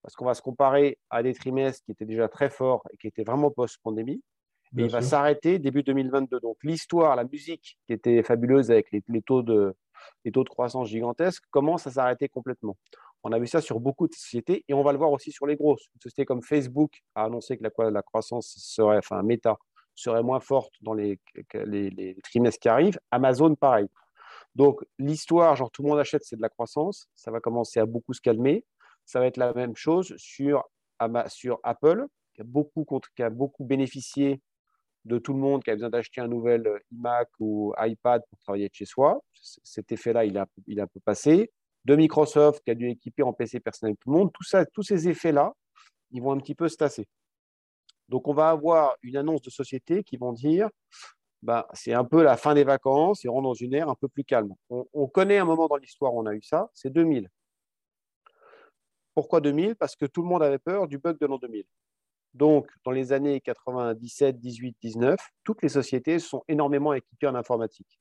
parce 0.01 0.15
qu'on 0.15 0.25
va 0.25 0.33
se 0.33 0.41
comparer 0.41 0.99
à 1.09 1.23
des 1.23 1.33
trimestres 1.33 1.83
qui 1.83 1.91
étaient 1.91 2.05
déjà 2.05 2.29
très 2.29 2.49
forts 2.49 2.83
et 2.93 2.97
qui 2.97 3.07
étaient 3.07 3.23
vraiment 3.23 3.51
post-pandémie. 3.51 4.21
Et 4.77 4.83
il 4.83 4.89
va 4.89 5.01
s'arrêter 5.01 5.57
début 5.57 5.83
2022. 5.83 6.39
Donc 6.39 6.57
l'histoire, 6.63 7.15
la 7.15 7.23
musique 7.23 7.77
qui 7.87 7.93
était 7.93 8.21
fabuleuse 8.21 8.69
avec 8.69 8.87
les, 8.91 9.21
taux, 9.21 9.41
de, 9.41 9.73
les 10.25 10.31
taux 10.31 10.43
de 10.43 10.49
croissance 10.49 10.89
gigantesques 10.89 11.43
commence 11.49 11.87
à 11.87 11.91
s'arrêter 11.91 12.29
complètement. 12.29 12.77
On 13.23 13.31
a 13.31 13.39
vu 13.39 13.47
ça 13.47 13.61
sur 13.61 13.79
beaucoup 13.79 14.07
de 14.07 14.13
sociétés 14.13 14.63
et 14.67 14.73
on 14.73 14.83
va 14.83 14.91
le 14.91 14.97
voir 14.97 15.11
aussi 15.11 15.31
sur 15.31 15.45
les 15.47 15.55
grosses. 15.55 15.87
Une 15.95 16.01
société 16.01 16.25
comme 16.25 16.41
Facebook 16.41 17.01
a 17.15 17.25
annoncé 17.25 17.57
que 17.57 17.63
la, 17.63 17.89
la 17.89 18.01
croissance 18.01 18.53
serait, 18.57 18.97
enfin 18.97 19.21
Meta, 19.23 19.57
serait 19.95 20.23
moins 20.23 20.39
forte 20.39 20.73
dans 20.81 20.93
les, 20.93 21.19
les, 21.53 22.15
trimestres 22.23 22.59
qui 22.59 22.69
arrivent. 22.69 22.99
Amazon, 23.11 23.55
pareil. 23.55 23.87
Donc 24.55 24.81
l'histoire, 24.97 25.55
genre 25.55 25.71
tout 25.71 25.83
le 25.83 25.89
monde 25.89 25.99
achète, 25.99 26.23
c'est 26.23 26.37
de 26.37 26.41
la 26.41 26.49
croissance. 26.49 27.07
Ça 27.15 27.31
va 27.31 27.39
commencer 27.39 27.79
à 27.79 27.85
beaucoup 27.85 28.13
se 28.13 28.21
calmer. 28.21 28.65
Ça 29.05 29.19
va 29.19 29.25
être 29.25 29.37
la 29.37 29.53
même 29.53 29.75
chose 29.75 30.13
sur, 30.17 30.63
sur 31.27 31.59
Apple, 31.63 32.05
qui 32.35 32.41
a, 32.41 32.43
beaucoup, 32.45 32.85
qui 33.15 33.23
a 33.23 33.29
beaucoup 33.29 33.65
bénéficié 33.65 34.41
de 35.05 35.17
tout 35.17 35.33
le 35.33 35.39
monde 35.39 35.63
qui 35.63 35.71
a 35.71 35.75
besoin 35.75 35.89
d'acheter 35.89 36.21
un 36.21 36.27
nouvel 36.27 36.67
euh, 36.67 36.79
iMac 36.91 37.29
ou 37.39 37.73
iPad 37.79 38.21
pour 38.29 38.39
travailler 38.39 38.67
de 38.69 38.73
chez 38.73 38.85
soi. 38.85 39.21
Cet 39.33 39.91
effet-là, 39.91 40.25
il 40.25 40.37
a, 40.37 40.43
un 40.43 40.87
peu 40.87 40.99
passé 41.03 41.51
de 41.85 41.95
Microsoft 41.95 42.63
qui 42.63 42.71
a 42.71 42.75
dû 42.75 42.89
équiper 42.89 43.23
en 43.23 43.33
PC 43.33 43.59
personnel 43.59 43.95
tout 43.97 44.11
le 44.11 44.17
monde, 44.17 44.31
tous 44.33 44.83
ces 44.83 45.07
effets-là, 45.07 45.53
ils 46.11 46.21
vont 46.21 46.33
un 46.33 46.37
petit 46.37 46.55
peu 46.55 46.67
se 46.67 46.75
tasser. 46.75 47.07
Donc, 48.09 48.27
on 48.27 48.33
va 48.33 48.49
avoir 48.49 48.95
une 49.01 49.15
annonce 49.15 49.41
de 49.41 49.49
société 49.49 50.03
qui 50.03 50.17
vont 50.17 50.33
dire 50.33 50.69
bah, 51.41 51.67
c'est 51.73 51.93
un 51.93 52.03
peu 52.03 52.21
la 52.21 52.35
fin 52.35 52.53
des 52.53 52.63
vacances 52.63 53.23
et 53.23 53.29
on 53.29 53.33
rentre 53.35 53.49
dans 53.49 53.53
une 53.53 53.73
ère 53.73 53.89
un 53.89 53.95
peu 53.95 54.09
plus 54.09 54.23
calme. 54.23 54.53
On, 54.69 55.07
connaît 55.07 55.37
un 55.37 55.45
moment 55.45 55.67
dans 55.67 55.77
l'histoire 55.77 56.13
où 56.13 56.19
on 56.19 56.25
a 56.25 56.33
eu 56.33 56.41
ça, 56.41 56.69
c'est 56.73 56.91
2000. 56.91 57.29
Pourquoi 59.13 59.39
2000 59.41 59.75
Parce 59.75 59.95
que 59.95 60.05
tout 60.05 60.21
le 60.21 60.27
monde 60.27 60.43
avait 60.43 60.59
peur 60.59 60.87
du 60.87 60.97
bug 60.97 61.17
de 61.19 61.25
l'an 61.25 61.37
2000. 61.37 61.63
Donc, 62.33 62.69
dans 62.83 62.91
les 62.91 63.11
années 63.11 63.41
97, 63.41 64.39
18, 64.39 64.77
19, 64.81 65.19
toutes 65.43 65.61
les 65.61 65.69
sociétés 65.69 66.19
sont 66.19 66.43
énormément 66.47 66.93
équipées 66.93 67.27
en 67.27 67.35
informatique. 67.35 67.99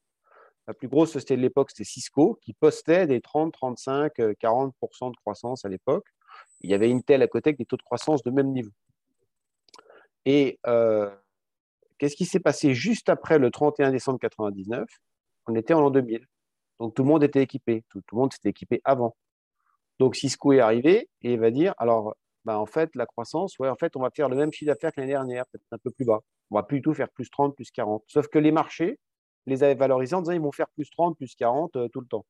La 0.66 0.74
plus 0.74 0.88
grosse 0.88 1.12
société 1.12 1.36
de 1.36 1.40
l'époque, 1.40 1.70
c'était 1.70 1.84
Cisco, 1.84 2.38
qui 2.42 2.52
postait 2.52 3.06
des 3.06 3.22
30, 3.22 3.52
35, 3.52 4.18
40% 4.18 5.10
de 5.10 5.16
croissance 5.16 5.64
à 5.64 5.68
l'époque. 5.70 6.04
Il 6.60 6.70
y 6.70 6.74
avait 6.74 6.92
Intel 6.92 7.22
à 7.22 7.26
côté 7.26 7.48
avec 7.48 7.58
des 7.58 7.64
taux 7.64 7.78
de 7.78 7.82
croissance 7.82 8.22
de 8.22 8.30
même 8.30 8.52
niveau. 8.52 8.70
Et 10.26 10.60
euh, 10.66 11.10
qu'est-ce 11.96 12.16
qui 12.16 12.26
s'est 12.26 12.40
passé 12.40 12.74
juste 12.74 13.08
après 13.08 13.38
le 13.38 13.50
31 13.50 13.92
décembre 13.92 14.18
1999 14.22 14.86
On 15.46 15.54
était 15.54 15.72
en 15.72 15.80
l'an 15.80 15.90
2000. 15.90 16.26
Donc 16.80 16.94
tout 16.94 17.02
le 17.02 17.08
monde 17.08 17.24
était 17.24 17.42
équipé. 17.42 17.84
Tout, 17.88 18.02
le 18.12 18.18
monde 18.18 18.32
s'était 18.32 18.50
équipé 18.50 18.82
avant. 18.84 19.16
Donc 19.98 20.16
Cisco 20.16 20.52
est 20.52 20.60
arrivé 20.60 21.08
et 21.22 21.32
il 21.32 21.40
va 21.40 21.50
dire 21.50 21.74
alors, 21.78 22.14
bah, 22.48 22.58
en 22.58 22.64
fait, 22.64 22.88
la 22.94 23.04
croissance, 23.04 23.60
en 23.60 23.76
fait, 23.76 23.94
on 23.94 24.00
va 24.00 24.08
faire 24.08 24.30
le 24.30 24.34
même 24.34 24.50
chiffre 24.50 24.72
d'affaires 24.72 24.90
que 24.90 25.02
l'année 25.02 25.12
dernière, 25.12 25.44
peut-être 25.48 25.70
un 25.70 25.76
peu 25.76 25.90
plus 25.90 26.06
bas. 26.06 26.20
On 26.50 26.54
va 26.54 26.62
plutôt 26.62 26.94
faire 26.94 27.10
plus 27.10 27.28
30, 27.28 27.54
plus 27.54 27.70
40. 27.70 28.02
Sauf 28.06 28.26
que 28.28 28.38
les 28.38 28.52
marchés 28.52 28.98
les 29.44 29.62
avaient 29.62 29.74
valorisés 29.74 30.14
en 30.14 30.22
disant 30.22 30.32
ils 30.32 30.40
vont 30.40 30.50
faire 30.50 30.70
plus 30.70 30.88
30, 30.88 31.18
plus 31.18 31.34
40 31.34 31.76
euh, 31.76 31.88
tout 31.88 32.00
le 32.00 32.06
temps. 32.06 32.24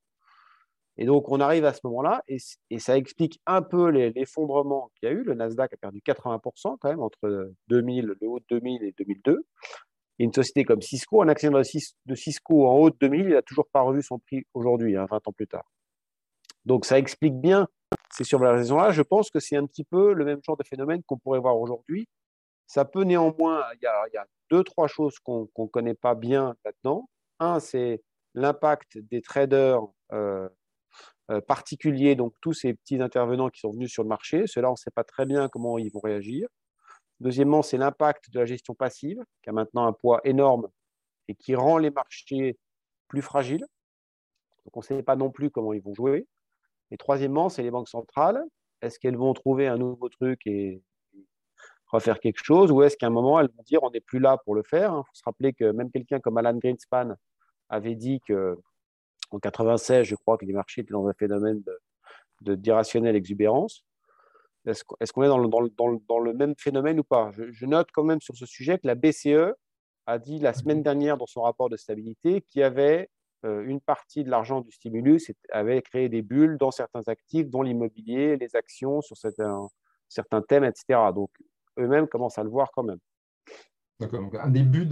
Et 0.96 1.04
donc, 1.04 1.28
on 1.28 1.38
arrive 1.38 1.64
à 1.64 1.72
ce 1.72 1.78
moment-là, 1.84 2.24
et, 2.26 2.38
ça 2.80 2.96
explique 2.96 3.40
un 3.46 3.62
peu 3.62 3.90
l'effondrement 3.90 4.90
qu'il 4.96 5.08
y 5.08 5.12
a 5.12 5.14
eu. 5.14 5.22
Le 5.22 5.34
Nasdaq 5.34 5.72
a 5.72 5.76
perdu 5.76 6.00
80% 6.04 6.78
quand 6.80 6.88
même 6.88 7.00
entre 7.00 7.52
2000, 7.68 8.16
le 8.20 8.26
haut 8.26 8.40
de 8.40 8.44
2000 8.50 8.82
et 8.82 8.92
2002. 8.98 9.46
Et 10.18 10.24
une 10.24 10.32
société 10.32 10.64
comme 10.64 10.82
Cisco, 10.82 11.22
un 11.22 11.28
actionnaire 11.28 11.62
de 12.06 12.14
Cisco 12.16 12.66
en 12.66 12.74
haut 12.76 12.90
de 12.90 12.96
2000, 13.00 13.20
il 13.20 13.28
n'a 13.34 13.42
toujours 13.42 13.68
pas 13.68 13.82
revu 13.82 14.02
son 14.02 14.18
prix 14.18 14.42
aujourd'hui, 14.52 14.94
20 14.94 15.12
hein, 15.12 15.20
ans 15.24 15.32
plus 15.32 15.46
tard. 15.46 15.70
Donc, 16.64 16.86
ça 16.86 16.98
explique 16.98 17.34
bien 17.34 17.68
ces 18.10 18.24
survalorisations-là. 18.24 18.90
Je 18.90 19.02
pense 19.02 19.30
que 19.30 19.40
c'est 19.40 19.56
un 19.56 19.66
petit 19.66 19.84
peu 19.84 20.12
le 20.12 20.24
même 20.24 20.40
genre 20.44 20.56
de 20.56 20.64
phénomène 20.64 21.02
qu'on 21.04 21.18
pourrait 21.18 21.40
voir 21.40 21.58
aujourd'hui. 21.58 22.08
Ça 22.66 22.84
peut 22.84 23.02
néanmoins, 23.02 23.64
il 23.74 23.82
y 23.82 23.86
a 23.86 24.26
deux, 24.50 24.64
trois 24.64 24.88
choses 24.88 25.18
qu'on 25.20 25.48
ne 25.56 25.66
connaît 25.66 25.94
pas 25.94 26.14
bien 26.14 26.54
maintenant. 26.64 27.08
Un, 27.38 27.60
c'est 27.60 28.02
l'impact 28.34 28.98
des 28.98 29.22
traders 29.22 29.80
euh, 30.12 30.48
euh, 31.30 31.40
particuliers, 31.40 32.14
donc 32.14 32.34
tous 32.40 32.52
ces 32.52 32.74
petits 32.74 33.00
intervenants 33.00 33.48
qui 33.50 33.60
sont 33.60 33.72
venus 33.72 33.92
sur 33.92 34.02
le 34.02 34.08
marché. 34.08 34.46
Ceux-là, 34.46 34.68
on 34.68 34.72
ne 34.72 34.76
sait 34.76 34.90
pas 34.90 35.04
très 35.04 35.26
bien 35.26 35.48
comment 35.48 35.78
ils 35.78 35.90
vont 35.92 36.00
réagir. 36.00 36.48
Deuxièmement, 37.20 37.62
c'est 37.62 37.78
l'impact 37.78 38.30
de 38.30 38.38
la 38.38 38.46
gestion 38.46 38.74
passive, 38.74 39.22
qui 39.42 39.50
a 39.50 39.52
maintenant 39.52 39.86
un 39.86 39.92
poids 39.92 40.20
énorme 40.24 40.68
et 41.28 41.34
qui 41.34 41.54
rend 41.54 41.78
les 41.78 41.90
marchés 41.90 42.58
plus 43.08 43.22
fragiles. 43.22 43.66
Donc, 44.64 44.76
on 44.76 44.80
ne 44.80 44.84
sait 44.84 45.02
pas 45.02 45.16
non 45.16 45.30
plus 45.30 45.50
comment 45.50 45.72
ils 45.72 45.82
vont 45.82 45.94
jouer. 45.94 46.26
Et 46.90 46.96
troisièmement, 46.96 47.48
c'est 47.48 47.62
les 47.62 47.70
banques 47.70 47.88
centrales. 47.88 48.42
Est-ce 48.82 48.98
qu'elles 48.98 49.16
vont 49.16 49.34
trouver 49.34 49.66
un 49.66 49.76
nouveau 49.76 50.08
truc 50.08 50.40
et 50.46 50.82
refaire 51.88 52.20
quelque 52.20 52.42
chose 52.42 52.70
ou 52.70 52.82
est-ce 52.82 52.96
qu'à 52.96 53.06
un 53.06 53.10
moment, 53.10 53.40
elles 53.40 53.48
vont 53.56 53.62
dire 53.64 53.82
on 53.82 53.90
n'est 53.90 54.00
plus 54.00 54.18
là 54.18 54.38
pour 54.44 54.54
le 54.54 54.62
faire 54.62 54.92
Il 54.92 55.06
faut 55.06 55.14
se 55.14 55.22
rappeler 55.24 55.52
que 55.52 55.70
même 55.72 55.90
quelqu'un 55.90 56.20
comme 56.20 56.36
Alan 56.36 56.56
Greenspan 56.56 57.14
avait 57.68 57.94
dit 57.94 58.20
que 58.26 58.56
en 59.30 59.38
96, 59.38 60.04
je 60.04 60.14
crois 60.14 60.38
que 60.38 60.46
les 60.46 60.52
marchés 60.52 60.82
étaient 60.82 60.92
dans 60.92 61.06
un 61.06 61.12
phénomène 61.12 61.62
d'irrationnelle 62.40 63.12
de, 63.12 63.18
exubérance. 63.18 63.84
Est-ce 64.66 64.84
qu'on 64.84 65.22
est, 65.22 65.28
dans 65.28 65.38
le, 65.38 65.48
dans, 65.48 66.18
le, 66.18 66.32
même 66.34 66.54
phénomène 66.58 67.00
ou 67.00 67.04
pas? 67.04 67.30
Je, 67.32 67.66
note 67.66 67.88
quand 67.92 68.04
même 68.04 68.20
sur 68.20 68.36
ce 68.36 68.46
sujet 68.46 68.78
que 68.78 68.86
la 68.86 68.94
BCE 68.94 69.54
a 70.06 70.18
dit 70.18 70.38
la 70.38 70.52
semaine 70.52 70.82
dernière 70.82 71.16
dans 71.16 71.26
son 71.26 71.42
rapport 71.42 71.68
de 71.68 71.76
stabilité 71.76 72.42
qu'il 72.42 72.60
y 72.60 72.64
avait 72.64 73.08
une 73.44 73.80
partie 73.80 74.24
de 74.24 74.30
l'argent 74.30 74.60
du 74.60 74.70
stimulus 74.72 75.30
avait 75.50 75.80
créé 75.82 76.08
des 76.08 76.22
bulles 76.22 76.58
dans 76.58 76.70
certains 76.70 77.02
actifs, 77.06 77.48
dont 77.48 77.62
l'immobilier, 77.62 78.36
les 78.36 78.56
actions, 78.56 79.00
sur 79.00 79.16
certains, 79.16 79.68
certains 80.08 80.42
thèmes, 80.42 80.64
etc. 80.64 81.12
Donc, 81.14 81.30
eux-mêmes 81.78 82.08
commencent 82.08 82.38
à 82.38 82.42
le 82.42 82.50
voir 82.50 82.70
quand 82.72 82.82
même. 82.82 82.98
D'accord, 84.00 84.20
donc 84.20 84.36
un 84.36 84.48
début 84.48 84.86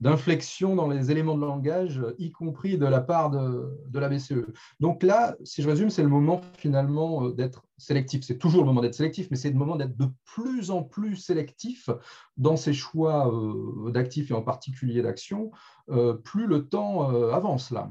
d'inflexion 0.00 0.74
dans 0.74 0.86
les 0.86 1.10
éléments 1.10 1.34
de 1.34 1.40
langage, 1.40 2.02
y 2.18 2.30
compris 2.30 2.76
de 2.76 2.84
la 2.84 3.00
part 3.00 3.30
de, 3.30 3.74
de, 3.86 3.98
la 3.98 4.10
BCE. 4.10 4.52
Donc 4.80 5.02
là, 5.02 5.34
si 5.44 5.62
je 5.62 5.68
résume, 5.68 5.88
c'est 5.88 6.02
le 6.02 6.10
moment 6.10 6.42
finalement 6.58 7.24
euh, 7.24 7.32
d'être 7.32 7.64
sélectif. 7.78 8.22
C'est 8.22 8.36
toujours 8.36 8.60
le 8.60 8.66
moment 8.66 8.82
d'être 8.82 8.94
sélectif, 8.94 9.28
mais 9.30 9.38
c'est 9.38 9.48
le 9.48 9.56
moment 9.56 9.76
d'être 9.76 9.96
de 9.96 10.08
plus 10.26 10.70
en 10.70 10.82
plus 10.82 11.16
sélectif 11.16 11.88
dans 12.36 12.56
ses 12.56 12.74
choix 12.74 13.34
euh, 13.34 13.90
d'actifs 13.92 14.30
et 14.30 14.34
en 14.34 14.42
particulier 14.42 15.00
d'actions, 15.00 15.50
euh, 15.88 16.12
plus 16.12 16.46
le 16.46 16.68
temps 16.68 17.08
avance 17.30 17.70
là. 17.70 17.90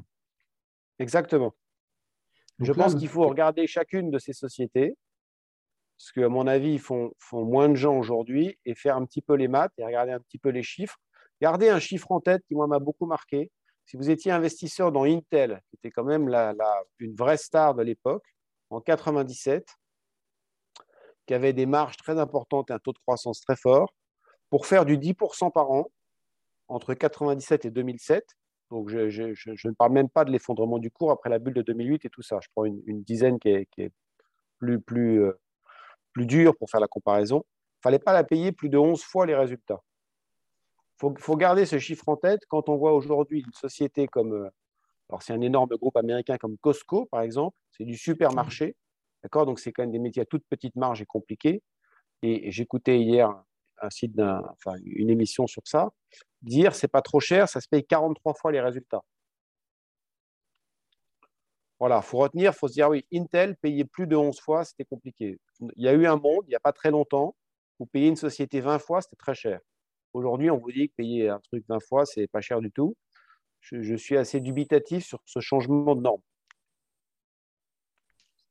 Exactement. 0.99 1.55
je 2.59 2.71
pense 2.73 2.93
qu'il 2.93 3.07
faut 3.07 3.27
regarder 3.27 3.65
chacune 3.65 4.11
de 4.11 4.19
ces 4.19 4.33
sociétés 4.33 4.95
parce 5.99 6.13
qu'à 6.13 6.29
mon 6.29 6.47
avis, 6.47 6.75
ils 6.75 6.79
font, 6.79 7.11
moins 7.33 7.67
de 7.67 7.75
gens 7.75 7.97
aujourd'hui, 7.97 8.57
et 8.65 8.73
faire 8.73 8.95
un 8.95 9.05
petit 9.05 9.21
peu 9.21 9.33
les 9.33 9.49
maths 9.49 9.73
et 9.77 9.83
regarder 9.83 10.13
un 10.13 10.21
petit 10.21 10.39
peu 10.39 10.47
les 10.47 10.63
chiffres. 10.63 10.97
Gardez 11.41 11.67
un 11.67 11.79
chiffre 11.79 12.09
en 12.13 12.21
tête 12.21 12.41
qui, 12.47 12.55
moi, 12.55 12.67
m'a 12.67 12.79
beaucoup 12.79 13.05
marqué. 13.05 13.51
Si 13.85 13.97
vous 13.97 14.09
étiez 14.09 14.31
investisseur 14.31 14.93
dans 14.93 15.03
Intel, 15.03 15.61
qui 15.69 15.75
était 15.75 15.91
quand 15.91 16.05
même 16.05 16.33
une 16.99 17.15
vraie 17.15 17.35
star 17.35 17.75
de 17.75 17.83
l'époque, 17.83 18.23
en 18.69 18.79
97, 18.79 19.67
qui 21.25 21.33
avait 21.33 21.53
des 21.53 21.65
marges 21.65 21.97
très 21.97 22.17
importantes 22.17 22.69
et 22.69 22.73
un 22.73 22.79
taux 22.79 22.93
de 22.93 22.99
croissance 22.99 23.41
très 23.41 23.57
fort, 23.57 23.93
pour 24.49 24.67
faire 24.67 24.85
du 24.85 24.97
10% 24.97 25.51
par 25.51 25.69
an 25.69 25.91
entre 26.69 26.93
97 26.93 27.65
et 27.65 27.71
2007, 27.71 28.25
donc 28.71 28.87
je, 28.89 29.67
ne 29.67 29.73
parle 29.73 29.91
même 29.91 30.09
pas 30.09 30.23
de 30.23 30.31
l'effondrement 30.31 30.77
du 30.77 30.91
cours 30.91 31.11
après 31.11 31.29
la 31.29 31.39
bulle 31.39 31.55
de 31.55 31.61
2008 31.61 32.05
et 32.05 32.09
tout 32.09 32.21
ça, 32.21 32.39
je 32.41 32.47
prends 32.55 32.65
une, 32.65 33.03
dizaine 33.03 33.39
qui 33.39 33.49
est, 33.49 33.91
plus, 34.85 35.23
euh, 35.23 35.33
plus 36.13 36.25
dur 36.25 36.55
pour 36.57 36.69
faire 36.69 36.79
la 36.79 36.87
comparaison, 36.87 37.43
il 37.79 37.81
fallait 37.83 37.99
pas 37.99 38.13
la 38.13 38.23
payer 38.23 38.51
plus 38.51 38.69
de 38.69 38.77
11 38.77 39.01
fois 39.01 39.25
les 39.25 39.35
résultats. 39.35 39.81
Il 41.01 41.17
faut, 41.17 41.37
garder 41.37 41.65
ce 41.65 41.79
chiffre 41.79 42.09
en 42.09 42.17
tête 42.17 42.41
quand 42.49 42.67
on 42.67 42.75
voit 42.75 42.91
aujourd'hui 42.93 43.39
une 43.39 43.53
société 43.53 44.07
comme, 44.07 44.33
euh, 44.33 44.49
alors 45.09 45.23
c'est 45.23 45.31
un 45.31 45.39
énorme 45.39 45.69
groupe 45.77 45.95
américain 45.95 46.37
comme 46.37 46.57
Costco 46.57 47.05
par 47.05 47.21
exemple, 47.21 47.57
c'est 47.71 47.85
du 47.85 47.95
supermarché, 47.95 48.75
d'accord? 49.23 49.45
Donc 49.45 49.59
c'est 49.59 49.71
quand 49.71 49.83
même 49.83 49.91
des 49.91 49.99
métiers 49.99 50.23
à 50.23 50.25
toute 50.25 50.43
petite 50.49 50.75
marge 50.75 51.01
et 51.01 51.05
compliqués. 51.05 51.63
Et, 52.21 52.51
j'écoutais 52.51 52.99
hier 52.99 53.33
un 53.81 53.89
site 53.89 54.19
enfin, 54.19 54.75
une 54.83 55.09
émission 55.09 55.47
sur 55.47 55.61
ça, 55.65 55.89
dire 56.41 56.75
c'est 56.75 56.89
pas 56.89 57.01
trop 57.01 57.21
cher, 57.21 57.47
ça 57.47 57.61
se 57.61 57.69
paye 57.69 57.85
43 57.85 58.33
fois 58.33 58.51
les 58.51 58.59
résultats. 58.59 59.03
Voilà, 61.79 62.01
il 62.03 62.07
faut 62.07 62.17
retenir, 62.17 62.53
faut 62.53 62.67
se 62.67 62.74
dire, 62.74 62.89
oui, 62.89 63.05
Intel, 63.13 63.55
payer 63.57 63.86
plus 63.86 64.05
de 64.07 64.15
11 64.15 64.39
fois, 64.39 64.65
c'était 64.65 64.86
compliqué. 64.86 65.39
Il 65.62 65.83
y 65.83 65.88
a 65.88 65.93
eu 65.93 66.05
un 66.05 66.17
monde, 66.17 66.43
il 66.48 66.50
n'y 66.50 66.55
a 66.55 66.59
pas 66.59 66.74
très 66.74 66.91
longtemps, 66.91 67.36
où 67.79 67.86
payer 67.86 68.07
une 68.09 68.17
société 68.17 68.59
20 68.59 68.79
fois, 68.79 69.01
c'était 69.01 69.15
très 69.15 69.36
cher. 69.36 69.59
Aujourd'hui, 70.13 70.50
on 70.50 70.57
vous 70.57 70.71
dit 70.71 70.89
que 70.89 70.95
payer 70.95 71.29
un 71.29 71.39
truc 71.39 71.63
20 71.69 71.79
fois, 71.81 72.05
c'est 72.05 72.27
pas 72.27 72.41
cher 72.41 72.59
du 72.62 72.71
tout. 72.71 72.95
je, 73.62 73.95
suis 73.95 74.17
assez 74.17 74.41
dubitatif 74.41 75.05
sur 75.05 75.21
ce 75.25 75.39
changement 75.39 75.95
de 75.95 76.01
norme. 76.01 76.21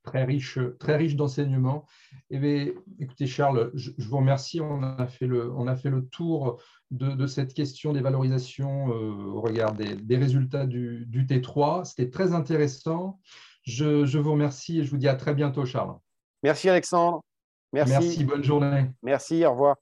Très 0.08 0.24
riche, 0.24 0.58
très 0.78 0.96
riche 0.96 1.16
d'enseignements. 1.16 1.84
Eh 2.30 2.74
écoutez, 2.98 3.26
Charles, 3.26 3.70
je, 3.74 3.90
vous 3.98 4.16
remercie. 4.16 4.60
On 4.60 4.82
a 4.82 5.06
fait 5.06 5.26
le, 5.26 5.52
on 5.52 5.66
a 5.66 5.76
fait 5.76 5.90
le 5.90 6.06
tour 6.06 6.62
de, 6.90 7.26
cette 7.26 7.52
question 7.52 7.92
des 7.92 8.00
valorisations 8.00 8.88
euh, 8.88 9.26
au 9.26 9.42
regard 9.42 9.74
des, 9.74 10.16
résultats 10.16 10.66
du, 10.66 11.06
T3. 11.28 11.84
C'était 11.84 12.08
très 12.08 12.32
intéressant. 12.32 13.20
Je, 13.64 14.06
je, 14.06 14.18
vous 14.18 14.32
remercie 14.32 14.78
et 14.78 14.84
je 14.84 14.90
vous 14.90 14.96
dis 14.96 15.08
à 15.08 15.14
très 15.14 15.34
bientôt, 15.34 15.66
Charles. 15.66 15.94
Merci, 16.42 16.70
Alexandre. 16.70 17.22
Merci. 17.74 17.92
Merci, 17.92 18.24
bonne 18.24 18.44
journée. 18.44 18.86
Merci, 19.02 19.44
au 19.44 19.50
revoir. 19.50 19.76